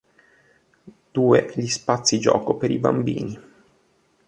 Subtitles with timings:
[1.11, 3.37] Due gli spazi gioco per i bambini.